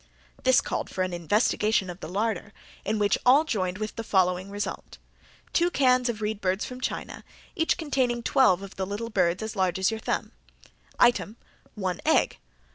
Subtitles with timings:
[0.43, 2.53] This called for an investigation of the larder
[2.83, 4.97] in which all joined with the following result:
[5.43, 7.23] Item two cans of reed birds from China,
[7.55, 10.31] each containing twelve of the little birds as large as your thumb.
[10.97, 11.37] Item
[11.75, 12.39] one egg.